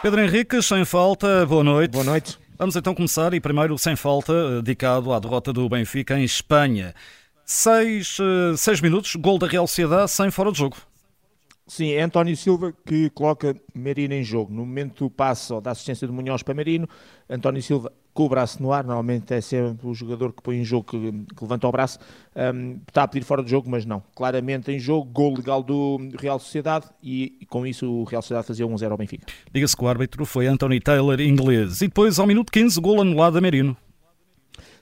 Pedro 0.00 0.20
Henrique, 0.20 0.62
sem 0.62 0.84
falta, 0.84 1.44
boa 1.44 1.64
noite. 1.64 1.90
Boa 1.90 2.04
noite. 2.04 2.38
Vamos 2.56 2.76
então 2.76 2.94
começar 2.94 3.34
e 3.34 3.40
primeiro 3.40 3.76
sem 3.76 3.96
falta, 3.96 4.62
dedicado 4.62 5.12
à 5.12 5.18
derrota 5.18 5.52
do 5.52 5.68
Benfica 5.68 6.16
em 6.16 6.22
Espanha. 6.22 6.94
Seis, 7.44 8.16
eh, 8.20 8.56
seis 8.56 8.80
minutos, 8.80 9.16
gol 9.16 9.38
da 9.38 9.48
Real 9.48 9.66
Sociedade 9.66 10.08
sem 10.10 10.30
fora 10.30 10.52
de 10.52 10.58
jogo. 10.58 10.76
Sim, 11.66 11.90
é 11.90 12.02
António 12.02 12.36
Silva 12.36 12.72
que 12.86 13.10
coloca 13.10 13.56
Marino 13.74 14.14
em 14.14 14.22
jogo. 14.22 14.52
No 14.54 14.64
momento 14.64 15.04
do 15.04 15.10
passe 15.10 15.52
ou 15.52 15.60
da 15.60 15.72
assistência 15.72 16.06
de 16.06 16.12
Munhoz 16.12 16.44
para 16.44 16.54
Marino, 16.54 16.88
António 17.28 17.60
Silva 17.60 17.92
com 18.18 18.24
o 18.24 18.28
braço 18.28 18.60
no 18.60 18.72
ar, 18.72 18.82
normalmente 18.82 19.32
é 19.32 19.40
sempre 19.40 19.86
o 19.86 19.94
jogador 19.94 20.32
que 20.32 20.42
põe 20.42 20.56
em 20.56 20.64
jogo, 20.64 20.90
que, 20.90 20.98
que 20.98 21.40
levanta 21.40 21.68
o 21.68 21.70
braço, 21.70 22.00
um, 22.52 22.80
está 22.88 23.04
a 23.04 23.06
pedir 23.06 23.24
fora 23.24 23.44
de 23.44 23.50
jogo, 23.52 23.70
mas 23.70 23.86
não. 23.86 24.02
Claramente 24.12 24.72
em 24.72 24.78
jogo, 24.80 25.08
gol 25.08 25.36
legal 25.36 25.62
do 25.62 25.98
Real 26.18 26.36
Sociedade 26.40 26.86
e, 27.00 27.38
e 27.40 27.46
com 27.46 27.64
isso 27.64 27.88
o 27.88 28.02
Real 28.02 28.20
Sociedade 28.20 28.48
fazia 28.48 28.66
1-0 28.66 28.90
ao 28.90 28.96
Benfica. 28.96 29.24
Diga-se 29.54 29.76
que 29.76 29.84
o 29.84 29.86
árbitro 29.86 30.26
foi 30.26 30.48
Anthony 30.48 30.80
Taylor, 30.80 31.20
inglês, 31.20 31.80
e 31.80 31.86
depois 31.86 32.18
ao 32.18 32.26
minuto 32.26 32.50
15, 32.50 32.80
gol 32.80 33.00
anulado 33.00 33.38
a 33.38 33.40
Merino. 33.40 33.76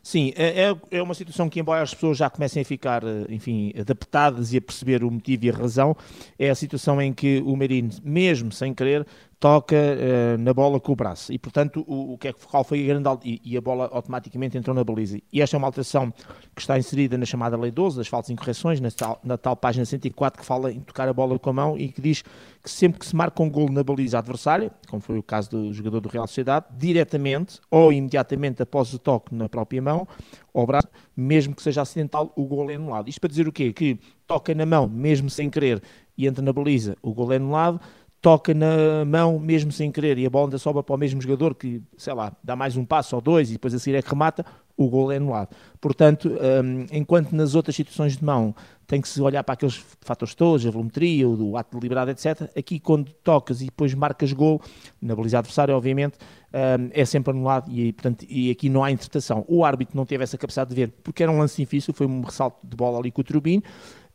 Sim, 0.07 0.33
é, 0.37 0.71
é, 0.71 0.99
é 0.99 1.03
uma 1.03 1.15
situação 1.15 1.49
que, 1.49 1.59
embora 1.59 1.83
as 1.83 1.93
pessoas 1.93 2.17
já 2.17 2.31
comecem 2.31 2.63
a 2.63 2.65
ficar, 2.65 3.03
eh, 3.03 3.27
enfim, 3.29 3.73
adaptadas 3.77 4.53
e 4.53 4.57
a 4.57 4.61
perceber 4.63 5.03
o 5.03 5.11
motivo 5.11 5.47
e 5.47 5.51
a 5.51 5.53
razão, 5.53 5.97
é 6.39 6.49
a 6.49 6.55
situação 6.55 7.03
em 7.03 7.13
que 7.13 7.43
o 7.45 7.57
Merino, 7.57 7.91
mesmo 8.05 8.53
sem 8.53 8.73
querer, 8.73 9.05
toca 9.39 9.77
uh, 9.77 10.39
na 10.39 10.53
bola 10.55 10.81
com 10.81 10.93
o 10.93 10.97
braço. 10.97 11.33
E 11.33 11.39
portanto 11.39 11.85
o, 11.87 12.15
o 12.15 12.19
que 12.19 12.29
é 12.29 12.33
que 12.33 12.47
qual 12.47 12.65
foi 12.65 12.83
a 12.83 12.87
grande 12.87 13.09
e, 13.25 13.41
e, 13.45 13.57
a 13.57 13.61
bola 13.61 13.89
automaticamente 13.93 14.57
entrou 14.57 14.75
na 14.75 14.83
baliza. 14.83 15.19
E 15.33 15.43
esta 15.43 15.57
é 15.57 15.59
uma 15.59 15.69
alteração 15.69 16.11
que 16.55 16.61
está 16.61 16.79
inserida 16.79 17.19
na 17.19 17.27
chamada 17.27 17.57
lei 17.57 17.71
12 17.71 17.99
das 17.99 18.09
faltas 18.09 18.31
e 18.31 18.33
incorreções 18.33 18.81
na 18.81 18.91
tal, 18.91 19.21
na 19.23 19.37
tal 19.37 19.55
página 19.55 19.85
104 19.85 20.41
que 20.41 20.47
fala 20.47 20.73
em 20.73 20.81
tocar 20.81 21.09
a 21.09 21.13
bola 21.13 21.39
com 21.39 21.51
a 21.51 21.53
mão 21.53 21.79
e 21.79 21.89
que 21.89 22.01
diz 22.01 22.23
que 22.63 22.71
sempre 22.71 22.99
que 22.99 23.07
se 23.07 23.15
marca 23.15 23.43
um 23.43 23.51
golo 23.51 23.73
na 23.73 23.85
baliza 23.85 24.19
adversária 24.19 24.73
como 24.89 25.03
foi 25.03 25.19
o 25.19 25.23
caso 25.23 25.51
do 25.51 25.73
jogador 25.73 26.01
do 26.01 26.09
Real 26.09 26.27
Sociedade 26.27 26.67
diretamente 26.77 27.61
ou 27.71 27.93
imediatamente 27.93 28.63
após 28.63 28.93
o 28.95 28.99
toque 28.99 29.35
na 29.35 29.49
própria 29.49 29.83
mão 29.83 30.09
ou 30.53 30.67
braço 30.67 30.89
mesmo 31.15 31.55
que 31.55 31.63
seja 31.63 31.83
acidental 31.83 32.33
o 32.35 32.45
golo 32.47 32.71
é 32.71 32.75
anulado. 32.75 33.09
Isto 33.09 33.21
para 33.21 33.29
dizer 33.29 33.47
o 33.47 33.53
quê? 33.53 33.73
que 33.73 33.99
toca 34.27 34.55
na 34.55 34.65
mão 34.65 34.89
mesmo 34.89 35.29
sem 35.29 35.51
querer 35.51 35.83
e 36.17 36.27
entra 36.27 36.43
na 36.43 36.53
baliza 36.53 36.97
o 37.03 37.13
golo 37.13 37.33
é 37.33 37.37
anulado 37.37 37.81
toca 38.27 38.53
na 38.53 39.05
mão 39.05 39.39
mesmo 39.39 39.71
sem 39.71 39.93
querer 39.93 40.19
e 40.19 40.27
a 40.27 40.29
bola 40.29 40.47
ainda 40.47 40.59
sobra 40.59 40.83
para 40.83 40.97
o 40.97 40.99
mesmo 40.99 41.23
jogador 41.23 41.55
que, 41.55 41.81
sei 41.97 42.13
lá, 42.13 42.33
dá 42.43 42.57
mais 42.57 42.77
um 42.77 42.85
passo 42.85 43.15
ou 43.15 43.23
dois 43.23 43.51
e 43.51 43.53
depois 43.53 43.73
a 43.73 43.79
seguir 43.79 43.99
é 43.99 44.03
que 44.03 44.11
remata, 44.11 44.45
o 44.77 44.89
gol 44.89 45.13
é 45.13 45.17
anulado. 45.19 45.55
Portanto, 45.81 46.29
um, 46.29 46.87
enquanto 46.91 47.31
nas 47.31 47.55
outras 47.55 47.77
situações 47.77 48.17
de 48.17 48.25
mão 48.25 48.53
tem 48.85 49.01
que 49.01 49.09
se 49.09 49.23
olhar 49.23 49.45
para 49.45 49.53
aqueles 49.53 49.81
fatores 50.01 50.35
todos, 50.35 50.67
a 50.67 50.71
volumetria, 50.73 51.29
o 51.29 51.57
ato 51.57 51.79
deliberado, 51.79 52.11
etc. 52.11 52.51
Aqui, 52.59 52.81
quando 52.81 53.13
tocas 53.23 53.63
e 53.63 53.67
depois 53.67 53.95
marcas 53.95 54.33
gol, 54.33 54.61
na 55.01 55.15
baliza 55.15 55.39
adversária, 55.39 55.77
obviamente, 55.77 56.19
um, 56.53 56.91
é 56.93 57.05
sempre 57.05 57.31
anulado 57.31 57.71
e, 57.71 57.93
portanto, 57.93 58.27
e 58.29 58.51
aqui 58.51 58.69
não 58.69 58.83
há 58.83 58.91
interpretação. 58.91 59.45
O 59.47 59.65
árbitro 59.65 59.97
não 59.97 60.05
teve 60.05 60.25
essa 60.25 60.37
capacidade 60.37 60.71
de 60.71 60.75
ver, 60.75 60.93
porque 61.05 61.23
era 61.23 61.31
um 61.31 61.39
lance 61.39 61.63
difícil, 61.63 61.95
foi 61.95 62.09
um 62.09 62.23
ressalto 62.23 62.59
de 62.67 62.77
bola 62.77 62.99
ali 62.99 63.13
com 63.13 63.21
o 63.21 63.25
Turbine, 63.25 63.63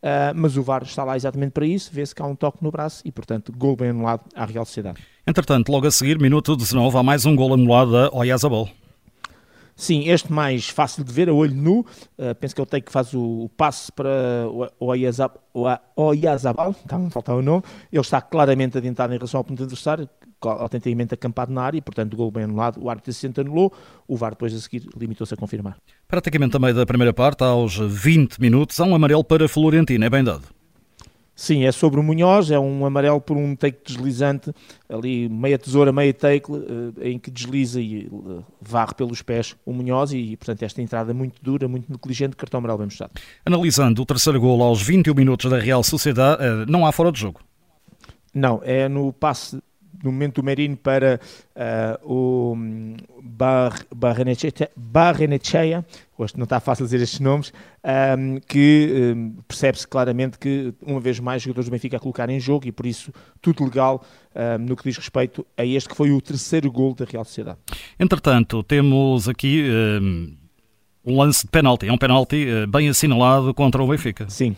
Uh, 0.01 0.33
mas 0.33 0.57
o 0.57 0.63
VAR 0.63 0.81
está 0.83 1.03
lá 1.03 1.15
exatamente 1.15 1.51
para 1.51 1.65
isso, 1.65 1.91
vê-se 1.93 2.15
que 2.15 2.21
há 2.21 2.25
um 2.25 2.35
toque 2.35 2.63
no 2.63 2.71
braço 2.71 3.03
e, 3.05 3.11
portanto, 3.11 3.53
gol 3.55 3.75
bem 3.75 3.89
anulado 3.89 4.23
à 4.33 4.45
Real 4.45 4.65
Sociedade. 4.65 4.99
Entretanto, 5.27 5.71
logo 5.71 5.85
a 5.85 5.91
seguir, 5.91 6.19
minuto 6.19 6.55
19, 6.55 6.97
há 6.97 7.03
mais 7.03 7.25
um 7.25 7.35
gol 7.35 7.53
anulado 7.53 7.95
a 7.95 8.09
Oyazabal. 8.11 8.67
Sim, 9.81 10.07
este 10.09 10.31
mais 10.31 10.69
fácil 10.69 11.03
de 11.03 11.11
ver, 11.11 11.27
a 11.27 11.33
olho 11.33 11.55
nu, 11.55 11.79
uh, 11.79 12.35
penso 12.39 12.53
que 12.53 12.61
é 12.61 12.63
o 12.63 12.67
take 12.67 12.85
que 12.85 12.91
faz 12.91 13.15
o, 13.15 13.45
o 13.45 13.49
passe 13.49 13.91
para 13.91 14.45
o 14.47 14.85
Oyazabal, 15.95 16.69
está 16.69 16.97
a 16.97 17.09
faltar 17.09 17.35
o 17.35 17.41
nome, 17.41 17.63
ele 17.91 17.99
está 17.99 18.21
claramente 18.21 18.77
adiantado 18.77 19.11
em 19.11 19.17
relação 19.17 19.39
ao 19.39 19.43
ponto 19.43 19.63
adversário, 19.63 20.07
autenticamente 20.39 21.15
acampado 21.15 21.51
na 21.51 21.63
área 21.63 21.81
portanto, 21.81 22.13
o 22.13 22.15
gol 22.15 22.29
bem 22.29 22.43
anulado, 22.43 22.79
o 22.79 22.91
árbitro 22.91 23.11
se 23.11 23.25
anulou, 23.25 23.73
o 24.07 24.15
VAR 24.15 24.33
depois 24.33 24.53
a 24.53 24.59
seguir 24.59 24.87
limitou-se 24.95 25.33
a 25.33 25.37
confirmar. 25.37 25.77
Praticamente 26.07 26.55
a 26.55 26.59
meio 26.59 26.75
da 26.75 26.85
primeira 26.85 27.11
parte, 27.11 27.43
aos 27.43 27.75
20 27.75 28.39
minutos, 28.39 28.79
há 28.79 28.83
um 28.83 28.93
amarelo 28.93 29.23
para 29.23 29.49
Florentino, 29.49 30.05
é 30.05 30.09
bem 30.11 30.23
dado. 30.23 30.60
Sim, 31.41 31.65
é 31.65 31.71
sobre 31.71 31.99
o 31.99 32.03
Munhoz, 32.03 32.51
é 32.51 32.59
um 32.59 32.85
amarelo 32.85 33.19
por 33.19 33.35
um 33.35 33.55
take 33.55 33.79
deslizante, 33.83 34.53
ali 34.87 35.27
meia 35.27 35.57
tesoura, 35.57 35.91
meia 35.91 36.13
take, 36.13 36.45
eh, 36.53 37.09
em 37.09 37.17
que 37.17 37.31
desliza 37.31 37.81
e 37.81 38.05
eh, 38.05 38.43
varre 38.61 38.93
pelos 38.93 39.23
pés 39.23 39.55
o 39.65 39.73
Munhoz 39.73 40.13
e, 40.13 40.37
portanto, 40.37 40.61
esta 40.61 40.83
entrada 40.83 41.15
muito 41.15 41.41
dura, 41.41 41.67
muito 41.67 41.91
negligente, 41.91 42.35
cartão 42.35 42.59
amarelo 42.59 42.77
bem 42.77 42.85
mostrado. 42.85 43.13
Analisando 43.43 44.03
o 44.03 44.05
terceiro 44.05 44.39
gol 44.39 44.61
aos 44.61 44.83
21 44.83 45.15
minutos 45.15 45.49
da 45.49 45.57
Real 45.57 45.81
Sociedade, 45.81 46.43
eh, 46.43 46.65
não 46.67 46.85
há 46.85 46.91
fora 46.91 47.11
de 47.11 47.19
jogo. 47.19 47.41
Não, 48.31 48.61
é 48.63 48.87
no 48.87 49.11
passe 49.11 49.59
no 50.03 50.11
momento 50.11 50.41
do 50.41 50.43
Merino 50.43 50.77
para 50.77 51.19
uh, 51.55 52.07
o 52.13 52.55
Barrenechea, 54.75 55.85
hoje 56.17 56.33
não 56.37 56.43
está 56.43 56.59
fácil 56.59 56.85
dizer 56.85 57.01
estes 57.01 57.19
nomes, 57.19 57.51
um, 58.17 58.39
que 58.47 59.13
um, 59.15 59.35
percebe-se 59.47 59.87
claramente 59.87 60.37
que, 60.37 60.73
uma 60.85 60.99
vez 60.99 61.19
mais, 61.19 61.41
os 61.41 61.43
jogadores 61.43 61.69
do 61.69 61.71
Benfica 61.71 61.97
a 61.97 61.99
colocar 61.99 62.29
em 62.29 62.39
jogo 62.39 62.67
e, 62.67 62.71
por 62.71 62.85
isso, 62.85 63.11
tudo 63.41 63.63
legal 63.63 64.03
um, 64.35 64.65
no 64.65 64.75
que 64.75 64.83
diz 64.83 64.97
respeito 64.97 65.45
a 65.57 65.65
este 65.65 65.89
que 65.89 65.95
foi 65.95 66.11
o 66.11 66.21
terceiro 66.21 66.71
gol 66.71 66.93
da 66.93 67.05
Real 67.05 67.25
Sociedade. 67.25 67.57
Entretanto, 67.99 68.63
temos 68.63 69.27
aqui 69.27 69.65
um 71.05 71.17
lance 71.17 71.45
de 71.45 71.51
penalti, 71.51 71.87
é 71.87 71.91
um 71.91 71.97
penalti 71.97 72.47
uh, 72.47 72.67
bem 72.67 72.87
assinalado 72.89 73.53
contra 73.53 73.81
o 73.83 73.87
Benfica. 73.87 74.29
Sim. 74.29 74.55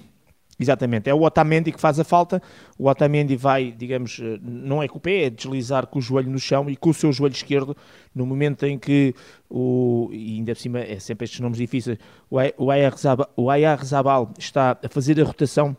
Exatamente, 0.60 1.10
é 1.10 1.14
o 1.14 1.22
Otamendi 1.24 1.72
que 1.72 1.80
faz 1.80 2.00
a 2.00 2.04
falta. 2.04 2.42
O 2.78 2.88
Otamendi 2.88 3.36
vai, 3.36 3.72
digamos, 3.72 4.20
eh, 4.22 4.40
não 4.42 4.84
é 4.84 4.88
com 4.88 4.98
o 4.98 5.02
pé, 5.02 5.26
é 5.26 5.30
deslizar 5.30 5.88
com 5.88 5.98
o 5.98 6.02
joelho 6.02 6.30
no 6.30 6.38
chão 6.38 6.70
e 6.70 6.76
com 6.76 6.92
o 6.92 6.94
seu 6.94 7.12
joelho 7.12 7.34
esquerdo, 7.34 7.76
no 8.14 8.26
momento 8.26 8.64
em 8.66 8.78
que 8.78 9.16
o. 9.50 10.10
E 10.12 10.36
ainda 10.38 10.54
por 10.54 10.62
cima, 10.62 10.80
é 10.80 11.00
sempre 11.00 11.26
estes 11.26 11.40
nomes 11.40 11.58
difíceis. 11.58 11.98
O 12.30 13.50
Ayarzabal 13.50 14.32
está 14.38 14.78
a 14.84 14.90
fazer 14.90 15.20
a 15.20 15.24
rotação 15.24 15.76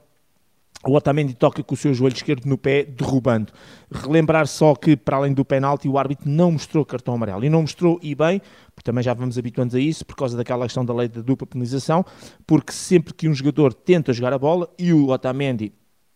o 0.91 0.95
Otamendi 0.95 1.34
toca 1.34 1.62
com 1.62 1.75
o 1.75 1.77
seu 1.77 1.95
joelho 1.95 2.15
esquerdo 2.15 2.47
no 2.47 2.59
pé, 2.59 2.84
derrubando. 2.84 3.53
Relembrar 3.91 4.47
só 4.47 4.75
que, 4.75 4.97
para 4.97 5.17
além 5.17 5.33
do 5.33 5.45
penalti, 5.45 5.89
o 5.89 5.99
árbitro 5.99 6.28
não 6.28 6.53
mostrou 6.53 6.84
cartão 6.84 7.15
amarelo. 7.15 7.45
E 7.45 7.50
não 7.50 7.62
mostrou, 7.62 7.99
e 8.03 8.15
bem, 8.15 8.41
porque 8.75 8.84
também 8.84 9.03
já 9.03 9.15
vamos 9.15 9.39
habituando 9.39 9.77
a 9.77 9.81
isso, 9.81 10.05
por 10.05 10.17
causa 10.17 10.37
daquela 10.37 10.65
questão 10.65 10.84
da 10.84 10.94
lei 10.94 11.09
da 11.09 11.21
dupla 11.21 11.47
penalização, 11.47 12.05
porque 12.47 12.73
sempre 12.73 13.15
que 13.15 13.28
um 13.28 13.34
jogador 13.34 13.73
tenta 13.73 14.12
jogar 14.12 14.33
a 14.33 14.39
bola, 14.39 14.69
e 14.78 14.93
o 14.93 15.09
Otamendi 15.09 15.73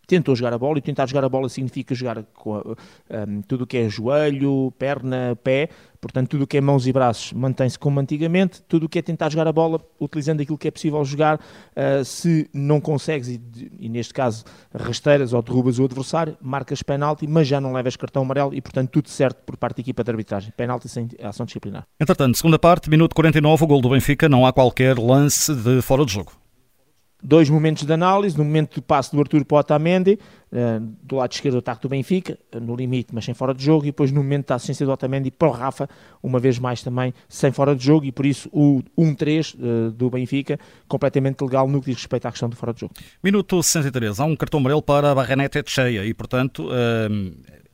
tentou 0.08 0.34
jogar 0.34 0.54
a 0.54 0.58
bola, 0.58 0.78
e 0.78 0.80
tentar 0.80 1.06
jogar 1.06 1.22
a 1.22 1.28
bola 1.28 1.50
significa 1.50 1.94
jogar 1.94 2.24
com 2.34 2.56
um, 2.56 3.42
tudo 3.42 3.64
o 3.64 3.66
que 3.66 3.76
é 3.76 3.88
joelho, 3.90 4.72
perna, 4.78 5.38
pé, 5.44 5.68
portanto 6.00 6.30
tudo 6.30 6.44
o 6.44 6.46
que 6.46 6.56
é 6.56 6.60
mãos 6.62 6.86
e 6.86 6.92
braços 6.92 7.34
mantém-se 7.34 7.78
como 7.78 8.00
antigamente, 8.00 8.62
tudo 8.62 8.86
o 8.86 8.88
que 8.88 8.98
é 8.98 9.02
tentar 9.02 9.28
jogar 9.28 9.46
a 9.46 9.52
bola, 9.52 9.78
utilizando 10.00 10.40
aquilo 10.40 10.56
que 10.56 10.66
é 10.66 10.70
possível 10.70 11.04
jogar, 11.04 11.36
uh, 11.36 12.02
se 12.02 12.48
não 12.54 12.80
consegues, 12.80 13.28
e, 13.28 13.40
e, 13.78 13.88
neste 13.90 14.14
caso 14.14 14.44
rasteiras 14.74 15.34
ou 15.34 15.42
derrubas 15.42 15.78
o 15.78 15.84
adversário, 15.84 16.38
marcas 16.40 16.82
penalti, 16.82 17.26
mas 17.26 17.46
já 17.46 17.60
não 17.60 17.74
levas 17.74 17.94
cartão 17.94 18.22
amarelo 18.22 18.54
e 18.54 18.62
portanto 18.62 18.90
tudo 18.90 19.10
certo 19.10 19.44
por 19.44 19.58
parte 19.58 19.76
da 19.76 19.80
equipa 19.82 20.02
de 20.02 20.10
arbitragem, 20.10 20.52
penalti 20.56 20.88
sem 20.88 21.06
ação 21.22 21.44
disciplinar. 21.44 21.86
Entretanto, 22.00 22.38
segunda 22.38 22.58
parte, 22.58 22.88
minuto 22.88 23.14
49, 23.14 23.62
o 23.62 23.66
gol 23.66 23.82
do 23.82 23.90
Benfica, 23.90 24.26
não 24.26 24.46
há 24.46 24.54
qualquer 24.54 24.98
lance 24.98 25.54
de 25.54 25.82
fora 25.82 26.06
de 26.06 26.14
jogo 26.14 26.32
dois 27.22 27.50
momentos 27.50 27.84
de 27.84 27.92
análise, 27.92 28.36
no 28.36 28.44
momento 28.44 28.76
do 28.76 28.82
passo 28.82 29.14
do 29.14 29.20
Arthur 29.20 29.44
para 29.44 29.56
o 29.56 29.58
Otamendi, 29.58 30.18
uh, 30.52 30.80
do 31.02 31.16
lado 31.16 31.32
esquerdo 31.32 31.54
do 31.54 31.58
ataque 31.58 31.82
do 31.82 31.88
Benfica, 31.88 32.38
uh, 32.54 32.60
no 32.60 32.76
limite, 32.76 33.08
mas 33.12 33.24
sem 33.24 33.34
fora 33.34 33.52
de 33.52 33.64
jogo, 33.64 33.84
e 33.84 33.88
depois 33.88 34.12
no 34.12 34.22
momento 34.22 34.48
da 34.48 34.54
assistência 34.54 34.86
do 34.86 34.92
Otamendi 34.92 35.30
para 35.30 35.48
o 35.48 35.50
Rafa, 35.50 35.88
uma 36.22 36.38
vez 36.38 36.58
mais 36.58 36.82
também 36.82 37.12
sem 37.28 37.50
fora 37.50 37.74
de 37.74 37.84
jogo, 37.84 38.06
e 38.06 38.12
por 38.12 38.24
isso 38.24 38.48
o 38.52 38.82
1-3 38.96 39.54
uh, 39.54 39.90
do 39.90 40.10
Benfica, 40.10 40.58
completamente 40.86 41.42
legal 41.42 41.66
no 41.68 41.80
que 41.80 41.86
diz 41.86 41.96
respeito 41.96 42.26
à 42.26 42.30
questão 42.30 42.48
do 42.48 42.56
fora 42.56 42.72
de 42.72 42.80
jogo. 42.80 42.94
Minuto 43.22 43.62
63, 43.62 44.20
há 44.20 44.24
um 44.24 44.36
cartão 44.36 44.60
amarelo 44.60 44.82
para 44.82 45.10
a 45.10 45.14
Barranete 45.14 45.62
cheia, 45.66 46.04
e 46.04 46.14
portanto 46.14 46.68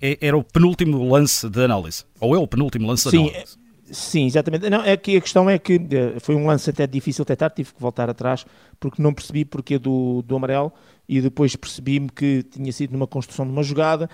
é, 0.00 0.18
era 0.20 0.36
o 0.36 0.44
penúltimo 0.44 1.10
lance 1.10 1.48
de 1.48 1.64
análise, 1.64 2.04
ou 2.20 2.34
é 2.34 2.38
o 2.38 2.46
penúltimo 2.46 2.86
lance 2.86 3.04
de 3.04 3.10
Sim, 3.10 3.28
análise. 3.28 3.63
Sim, 3.90 4.26
exatamente. 4.26 4.68
Não, 4.70 4.82
é 4.82 4.96
que 4.96 5.16
a 5.16 5.20
questão 5.20 5.48
é 5.48 5.58
que 5.58 5.74
eh, 5.74 6.18
foi 6.18 6.34
um 6.34 6.46
lance 6.46 6.70
até 6.70 6.86
difícil 6.86 7.24
tentar, 7.24 7.50
tive 7.50 7.72
que 7.72 7.80
voltar 7.80 8.08
atrás 8.08 8.46
porque 8.80 9.02
não 9.02 9.12
percebi 9.12 9.44
porque 9.44 9.78
do, 9.78 10.22
do 10.22 10.36
amarelo 10.36 10.72
e 11.08 11.20
depois 11.20 11.54
percebi-me 11.54 12.08
que 12.08 12.42
tinha 12.44 12.72
sido 12.72 12.92
numa 12.92 13.06
construção 13.06 13.44
de 13.44 13.52
uma 13.52 13.62
jogada 13.62 14.08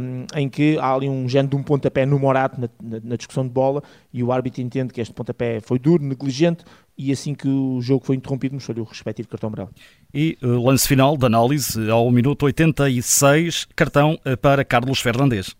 um, 0.00 0.26
em 0.38 0.48
que 0.48 0.76
há 0.78 0.92
ali 0.92 1.08
um 1.08 1.28
género 1.28 1.50
de 1.50 1.56
um 1.56 1.62
pontapé 1.62 2.04
no 2.04 2.18
Morato 2.18 2.60
na, 2.60 2.68
na, 2.82 3.00
na, 3.02 3.16
discussão 3.16 3.44
de 3.44 3.50
bola 3.50 3.82
e 4.12 4.22
o 4.22 4.32
árbitro 4.32 4.60
entende 4.60 4.92
que 4.92 5.00
este 5.00 5.14
pontapé 5.14 5.60
foi 5.60 5.78
duro, 5.78 6.02
negligente 6.02 6.64
e 6.98 7.12
assim 7.12 7.34
que 7.34 7.48
o 7.48 7.80
jogo 7.80 8.04
foi 8.04 8.16
interrompido 8.16 8.54
mostrou-lhe 8.54 8.80
o 8.80 8.84
respectivo 8.84 9.28
cartão 9.28 9.48
amarelo. 9.48 9.70
E 10.12 10.36
uh, 10.42 10.64
lance 10.64 10.88
final 10.88 11.16
de 11.16 11.26
análise 11.26 11.90
ao 11.90 12.10
minuto 12.10 12.44
86, 12.44 13.68
cartão 13.76 14.18
uh, 14.26 14.36
para 14.36 14.64
Carlos 14.64 15.00
Fernandes. 15.00 15.54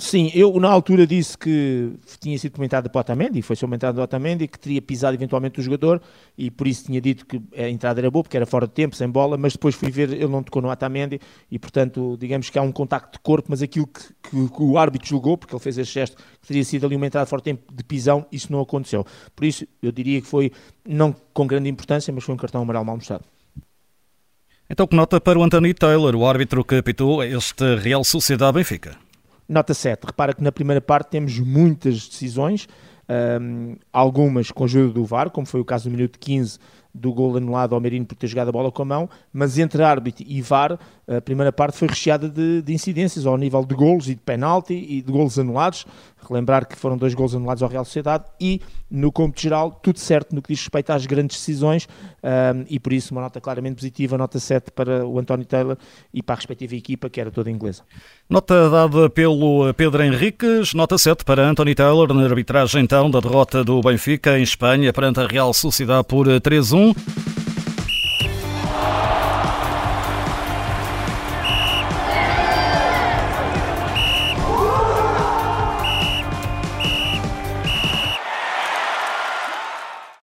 Sim, 0.00 0.30
eu 0.32 0.60
na 0.60 0.68
altura 0.70 1.04
disse 1.04 1.36
que 1.36 1.90
tinha 2.20 2.38
sido 2.38 2.52
comentado 2.52 2.88
para 2.88 3.00
Otamendi, 3.00 3.42
foi 3.42 3.56
comentado 3.56 3.96
do 3.96 4.00
Otamendi, 4.00 4.46
que 4.46 4.56
teria 4.56 4.80
pisado 4.80 5.16
eventualmente 5.16 5.58
o 5.58 5.62
jogador 5.62 6.00
e 6.36 6.52
por 6.52 6.68
isso 6.68 6.84
tinha 6.84 7.00
dito 7.00 7.26
que 7.26 7.42
a 7.56 7.68
entrada 7.68 8.00
era 8.00 8.08
boa, 8.08 8.22
porque 8.22 8.36
era 8.36 8.46
fora 8.46 8.68
de 8.68 8.74
tempo, 8.74 8.94
sem 8.94 9.10
bola, 9.10 9.36
mas 9.36 9.54
depois 9.54 9.74
fui 9.74 9.90
ver, 9.90 10.12
ele 10.12 10.28
não 10.28 10.40
tocou 10.40 10.62
no 10.62 10.70
Otamendi 10.70 11.20
e 11.50 11.58
portanto, 11.58 12.16
digamos 12.16 12.48
que 12.48 12.56
há 12.56 12.62
um 12.62 12.70
contacto 12.70 13.14
de 13.14 13.18
corpo, 13.18 13.48
mas 13.50 13.60
aquilo 13.60 13.88
que, 13.88 14.00
que, 14.22 14.48
que 14.48 14.62
o 14.62 14.78
árbitro 14.78 15.08
julgou, 15.08 15.36
porque 15.36 15.52
ele 15.52 15.60
fez 15.60 15.76
esse 15.76 15.90
gesto, 15.90 16.16
que 16.16 16.46
teria 16.46 16.62
sido 16.62 16.86
ali 16.86 16.94
uma 16.94 17.06
entrada 17.08 17.26
fora 17.26 17.42
de 17.42 17.46
tempo 17.46 17.74
de 17.74 17.82
pisão, 17.82 18.24
isso 18.30 18.52
não 18.52 18.60
aconteceu. 18.60 19.04
Por 19.34 19.44
isso, 19.44 19.66
eu 19.82 19.90
diria 19.90 20.20
que 20.20 20.28
foi, 20.28 20.52
não 20.86 21.12
com 21.34 21.44
grande 21.44 21.68
importância, 21.68 22.12
mas 22.14 22.22
foi 22.22 22.36
um 22.36 22.38
cartão 22.38 22.62
amarelo 22.62 22.84
mal 22.84 22.94
mostrado. 22.94 23.24
Então, 24.70 24.86
que 24.86 24.94
nota 24.94 25.20
para 25.20 25.40
o 25.40 25.42
Anthony 25.42 25.74
Taylor, 25.74 26.14
o 26.14 26.24
árbitro 26.24 26.64
que 26.64 26.76
apitou 26.76 27.24
este 27.24 27.74
Real 27.74 28.04
Sociedade 28.04 28.52
Benfica? 28.52 29.07
Nota 29.48 29.72
7. 29.72 30.04
Repara 30.04 30.34
que 30.34 30.42
na 30.42 30.52
primeira 30.52 30.80
parte 30.80 31.08
temos 31.08 31.38
muitas 31.38 32.08
decisões, 32.08 32.68
um, 33.40 33.76
algumas 33.92 34.50
com 34.50 34.64
ajuda 34.64 34.92
do 34.92 35.04
VAR, 35.04 35.30
como 35.30 35.46
foi 35.46 35.60
o 35.60 35.64
caso 35.64 35.88
do 35.88 35.96
minuto 35.96 36.18
15 36.18 36.58
do 36.94 37.12
gol 37.12 37.36
anulado 37.36 37.74
ao 37.74 37.80
Merino 37.80 38.06
por 38.06 38.14
ter 38.14 38.26
jogado 38.26 38.48
a 38.48 38.52
bola 38.52 38.72
com 38.72 38.82
a 38.82 38.84
mão, 38.84 39.10
mas 39.32 39.58
entre 39.58 39.82
árbitro 39.82 40.24
e 40.26 40.40
VAR, 40.42 40.78
a 41.06 41.20
primeira 41.20 41.50
parte 41.50 41.78
foi 41.78 41.88
recheada 41.88 42.28
de, 42.28 42.60
de 42.60 42.74
incidências 42.74 43.24
ao 43.26 43.36
nível 43.36 43.64
de 43.64 43.74
golos 43.74 44.08
e 44.08 44.14
de 44.14 44.20
penalti 44.20 44.74
e 44.74 45.00
de 45.00 45.10
golos 45.10 45.38
anulados. 45.38 45.86
Relembrar 46.28 46.66
que 46.66 46.76
foram 46.76 46.96
dois 46.96 47.14
golos 47.14 47.34
anulados 47.34 47.62
ao 47.62 47.68
Real 47.68 47.84
Sociedade 47.84 48.24
e, 48.40 48.60
no 48.90 49.10
cômputo 49.10 49.40
geral, 49.40 49.70
tudo 49.70 49.98
certo 49.98 50.34
no 50.34 50.42
que 50.42 50.52
diz 50.52 50.60
respeito 50.60 50.90
às 50.90 51.06
grandes 51.06 51.38
decisões 51.38 51.88
um, 52.22 52.64
e 52.68 52.78
por 52.78 52.92
isso 52.92 53.14
uma 53.14 53.22
nota 53.22 53.40
claramente 53.40 53.76
positiva, 53.76 54.18
nota 54.18 54.38
7 54.38 54.70
para 54.72 55.06
o 55.06 55.18
António 55.18 55.46
Taylor 55.46 55.78
e 56.12 56.22
para 56.22 56.34
a 56.34 56.36
respectiva 56.36 56.74
equipa, 56.74 57.08
que 57.08 57.20
era 57.20 57.30
toda 57.30 57.50
inglesa. 57.50 57.82
Nota 58.28 58.68
dada 58.68 59.08
pelo 59.08 59.72
Pedro 59.74 60.02
Henriques, 60.02 60.74
nota 60.74 60.98
7 60.98 61.24
para 61.24 61.48
António 61.48 61.74
Taylor 61.74 62.12
na 62.12 62.24
arbitragem 62.24 62.82
então 62.82 63.10
da 63.10 63.20
derrota 63.20 63.64
do 63.64 63.80
Benfica 63.80 64.38
em 64.38 64.42
Espanha 64.42 64.92
perante 64.92 65.20
a 65.20 65.26
Real 65.26 65.54
Sociedade 65.54 66.04
por 66.06 66.26
3-1. 66.26 66.77
maison 66.78 67.37